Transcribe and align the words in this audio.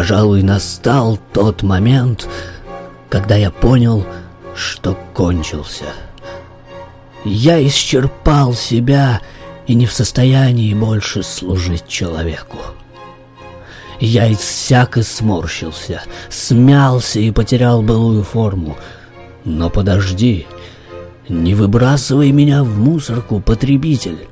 Пожалуй, 0.00 0.42
настал 0.42 1.18
тот 1.34 1.62
момент, 1.62 2.26
когда 3.10 3.36
я 3.36 3.50
понял, 3.50 4.06
что 4.54 4.96
кончился. 5.12 5.84
Я 7.22 7.62
исчерпал 7.66 8.54
себя 8.54 9.20
и 9.66 9.74
не 9.74 9.84
в 9.84 9.92
состоянии 9.92 10.72
больше 10.72 11.22
служить 11.22 11.86
человеку. 11.86 12.56
Я 14.00 14.32
иссяк 14.32 14.96
и 14.96 15.02
сморщился, 15.02 16.00
смялся 16.30 17.20
и 17.20 17.30
потерял 17.30 17.82
былую 17.82 18.22
форму. 18.22 18.78
Но 19.44 19.68
подожди, 19.68 20.46
не 21.28 21.54
выбрасывай 21.54 22.32
меня 22.32 22.64
в 22.64 22.78
мусорку, 22.78 23.38
потребитель. 23.38 24.26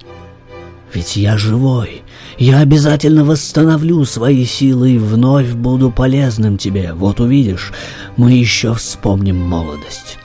Ведь 0.98 1.14
я 1.14 1.38
живой, 1.38 2.02
я 2.38 2.58
обязательно 2.58 3.24
восстановлю 3.24 4.04
свои 4.04 4.44
силы 4.44 4.96
и 4.96 4.98
вновь 4.98 5.52
буду 5.52 5.92
полезным 5.92 6.58
тебе. 6.58 6.92
Вот 6.92 7.20
увидишь, 7.20 7.72
мы 8.16 8.32
еще 8.32 8.74
вспомним 8.74 9.36
молодость. 9.36 10.18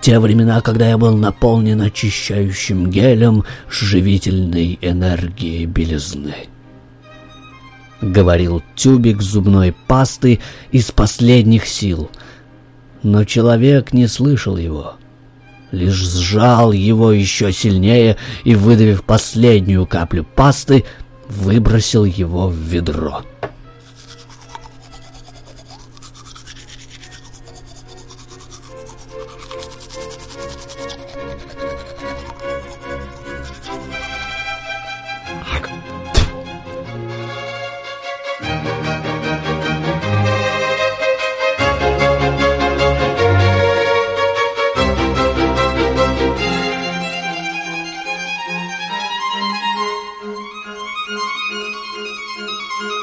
Те 0.00 0.18
времена, 0.18 0.62
когда 0.62 0.88
я 0.88 0.96
был 0.96 1.18
наполнен 1.18 1.82
очищающим 1.82 2.90
гелем 2.90 3.44
живительной 3.68 4.78
энергией 4.80 5.66
белизны.— 5.66 6.34
говорил 8.00 8.62
тюбик 8.76 9.20
зубной 9.20 9.74
пасты 9.86 10.40
из 10.72 10.90
последних 10.92 11.66
сил. 11.66 12.10
Но 13.02 13.24
человек 13.24 13.92
не 13.92 14.06
слышал 14.06 14.56
его. 14.56 14.94
Лишь 15.72 15.94
сжал 15.94 16.72
его 16.72 17.12
еще 17.12 17.52
сильнее 17.52 18.16
и, 18.44 18.54
выдавив 18.54 19.04
последнюю 19.04 19.86
каплю 19.86 20.24
пасты, 20.24 20.84
выбросил 21.28 22.04
его 22.04 22.48
в 22.48 22.56
ведро. 22.56 23.22
Música 51.30 52.99